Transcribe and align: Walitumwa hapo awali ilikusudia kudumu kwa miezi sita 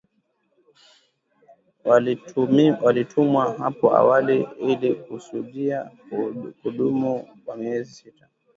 Walitumwa 2.81 3.53
hapo 3.57 3.95
awali 3.97 4.47
ilikusudia 4.61 5.91
kudumu 6.63 7.27
kwa 7.45 7.57
miezi 7.57 7.93
sita 7.93 8.27